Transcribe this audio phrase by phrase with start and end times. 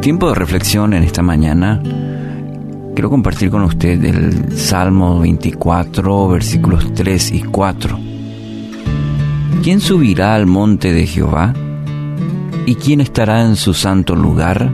[0.00, 1.80] tiempo de reflexión en esta mañana,
[2.94, 7.98] quiero compartir con usted el Salmo 24, versículos 3 y 4.
[9.62, 11.52] ¿Quién subirá al monte de Jehová?
[12.66, 14.72] ¿Y quién estará en su santo lugar?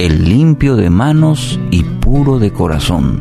[0.00, 3.20] El limpio de manos y puro de corazón,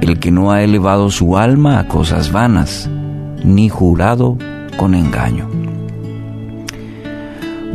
[0.00, 2.90] el que no ha elevado su alma a cosas vanas,
[3.44, 4.36] ni jurado
[4.78, 5.48] con engaño.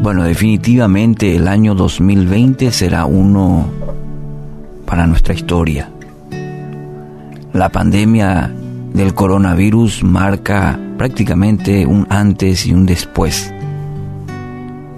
[0.02, 3.68] Bueno, definitivamente el año 2020 será uno
[4.86, 5.90] para nuestra historia.
[7.54, 8.54] La pandemia
[8.94, 13.54] del coronavirus marca prácticamente un antes y un después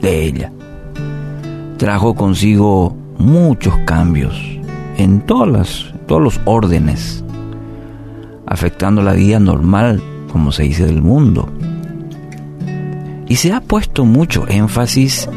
[0.02, 0.52] de ella.
[1.77, 4.35] Trajo consigo muchos cambios
[4.98, 7.23] en todas todos los órdenes,
[8.45, 11.50] afectando la vida normal, como se dice, del mundo
[13.34, 15.28] y se ha puesto mucho énfasis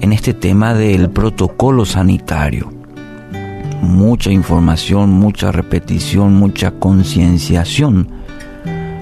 [0.00, 2.72] en este tema del protocolo sanitario.
[3.80, 8.08] Mucha información, mucha repetición, mucha concienciación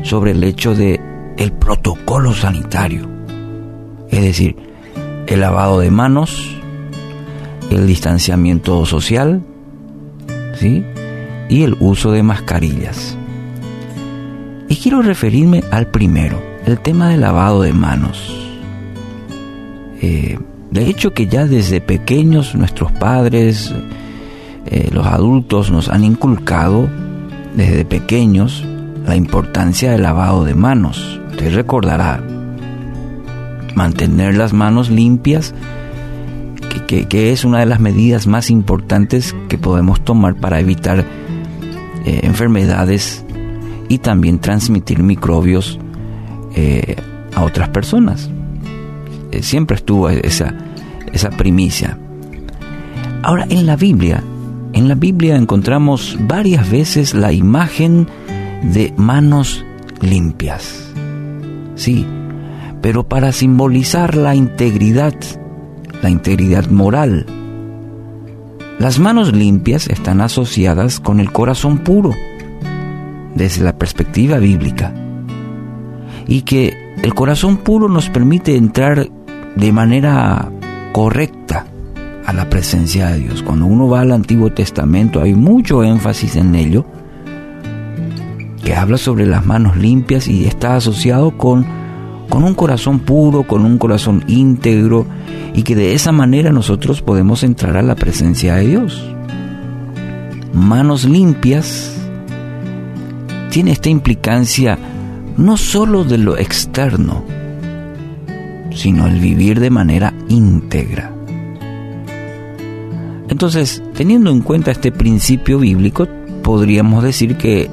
[0.02, 0.98] sobre el hecho de
[1.36, 3.06] el protocolo sanitario.
[4.08, 4.56] Es decir,
[5.26, 6.56] el lavado de manos,
[7.70, 9.42] el distanciamiento social,
[10.58, 10.84] ¿sí?
[11.48, 13.16] y el uso de mascarillas.
[14.68, 18.36] Y quiero referirme al primero, el tema del lavado de manos.
[20.00, 20.38] Eh,
[20.70, 23.74] de hecho que ya desde pequeños nuestros padres,
[24.66, 26.88] eh, los adultos nos han inculcado
[27.56, 28.64] desde pequeños
[29.06, 31.20] la importancia del lavado de manos.
[31.30, 32.22] Usted recordará
[33.74, 35.54] mantener las manos limpias,
[36.78, 41.04] que, es una de las medidas más importantes que podemos tomar para evitar
[42.04, 43.24] eh, enfermedades
[43.88, 45.78] y también transmitir microbios
[46.54, 46.96] eh,
[47.34, 48.30] a otras personas.
[49.32, 50.54] Eh, siempre estuvo esa,
[51.12, 51.98] esa primicia.
[53.22, 54.22] Ahora, en la Biblia,
[54.72, 58.08] en la Biblia encontramos varias veces la imagen
[58.62, 59.64] de manos
[60.00, 60.92] limpias.
[61.74, 62.06] Sí,
[62.80, 65.14] pero para simbolizar la integridad,
[66.02, 67.26] la integridad moral.
[68.78, 72.14] Las manos limpias están asociadas con el corazón puro,
[73.34, 74.94] desde la perspectiva bíblica
[76.26, 79.08] y que el corazón puro nos permite entrar
[79.56, 80.50] de manera
[80.92, 81.66] correcta
[82.24, 83.42] a la presencia de Dios.
[83.42, 86.86] Cuando uno va al Antiguo Testamento hay mucho énfasis en ello,
[88.64, 91.66] que habla sobre las manos limpias y está asociado con,
[92.28, 95.06] con un corazón puro, con un corazón íntegro,
[95.54, 99.14] y que de esa manera nosotros podemos entrar a la presencia de Dios.
[100.52, 101.96] Manos limpias
[103.50, 104.78] tiene esta implicancia
[105.36, 107.24] no sólo de lo externo,
[108.72, 111.12] sino el vivir de manera íntegra.
[113.28, 116.06] Entonces, teniendo en cuenta este principio bíblico,
[116.42, 117.70] podríamos decir que,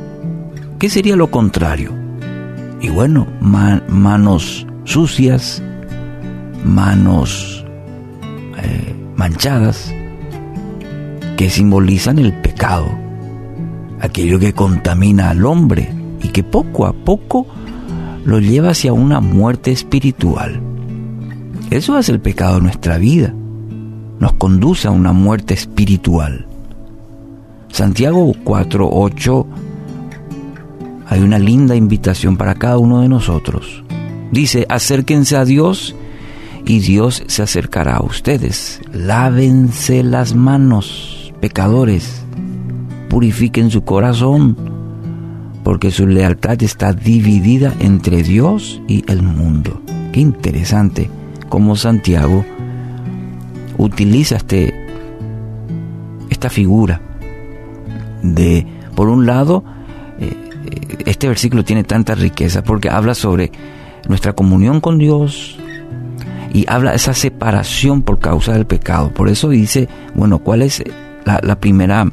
[0.79, 1.93] ¿qué sería lo contrario?
[2.79, 5.63] Y bueno, manos sucias,
[6.63, 7.66] manos
[9.17, 9.93] manchadas,
[11.35, 12.87] que simbolizan el pecado,
[13.99, 15.91] aquello que contamina al hombre
[16.23, 17.47] y que poco a poco
[18.23, 20.61] lo lleva hacia una muerte espiritual.
[21.69, 23.33] Eso es el pecado de nuestra vida.
[24.19, 26.45] Nos conduce a una muerte espiritual.
[27.69, 29.45] Santiago 4.8
[31.09, 33.83] hay una linda invitación para cada uno de nosotros.
[34.31, 35.95] Dice, acérquense a Dios
[36.67, 38.81] y Dios se acercará a ustedes.
[38.91, 42.23] Lávense las manos, pecadores.
[43.09, 44.57] Purifiquen su corazón
[45.63, 49.81] porque su lealtad está dividida entre Dios y el mundo.
[50.11, 51.09] Qué interesante
[51.47, 52.45] cómo Santiago
[53.77, 54.73] utiliza este,
[56.29, 57.01] esta figura
[58.21, 59.63] de, por un lado,
[60.19, 60.33] eh,
[61.05, 63.51] este versículo tiene tanta riqueza porque habla sobre
[64.09, 65.57] nuestra comunión con Dios
[66.53, 69.13] y habla de esa separación por causa del pecado.
[69.13, 70.83] Por eso dice, bueno, ¿cuál es
[71.25, 72.05] la, primera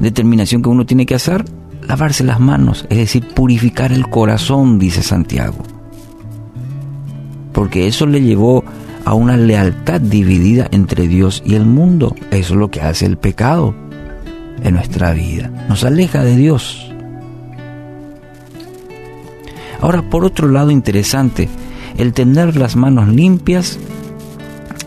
[0.00, 1.44] determinación que uno tiene que hacer?
[1.86, 5.58] lavarse las manos, es decir, purificar el corazón, dice Santiago.
[7.52, 8.64] Porque eso le llevó
[9.04, 12.14] a una lealtad dividida entre Dios y el mundo.
[12.30, 13.74] Eso es lo que hace el pecado
[14.62, 15.50] en nuestra vida.
[15.68, 16.88] Nos aleja de Dios.
[19.80, 21.48] Ahora, por otro lado, interesante,
[21.98, 23.78] el tener las manos limpias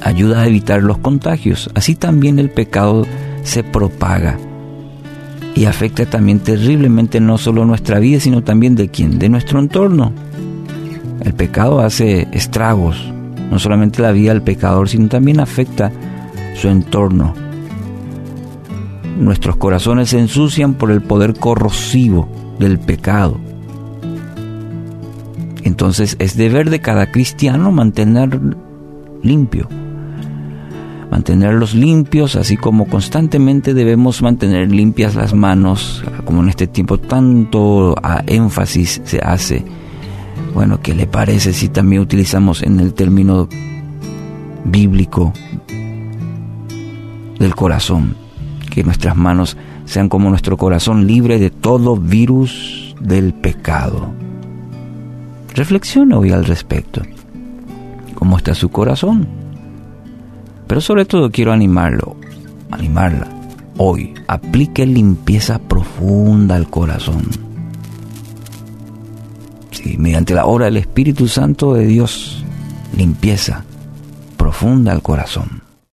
[0.01, 1.69] ayuda a evitar los contagios.
[1.75, 3.05] Así también el pecado
[3.43, 4.37] se propaga
[5.55, 10.11] y afecta también terriblemente no solo nuestra vida, sino también de quién, de nuestro entorno.
[11.21, 13.11] El pecado hace estragos,
[13.49, 15.91] no solamente la vida del pecador, sino también afecta
[16.55, 17.33] su entorno.
[19.17, 22.27] Nuestros corazones se ensucian por el poder corrosivo
[22.59, 23.39] del pecado.
[25.65, 28.39] Entonces es deber de cada cristiano mantener
[29.23, 29.67] limpio,
[31.09, 37.95] mantenerlos limpios, así como constantemente debemos mantener limpias las manos, como en este tiempo tanto
[38.03, 39.65] a énfasis se hace.
[40.53, 43.49] Bueno, ¿qué le parece si también utilizamos en el término
[44.65, 45.33] bíblico
[47.39, 48.15] del corazón?
[48.69, 54.13] Que nuestras manos sean como nuestro corazón libre de todo virus del pecado.
[55.55, 57.01] Reflexione hoy al respecto.
[58.13, 59.25] ¿Cómo está su corazón?
[60.67, 62.17] Pero sobre todo quiero animarlo,
[62.71, 63.29] animarla.
[63.77, 67.23] Hoy aplique limpieza profunda al corazón.
[69.71, 72.43] Sí, mediante la obra del Espíritu Santo de Dios,
[72.97, 73.63] limpieza
[74.35, 75.61] profunda al corazón.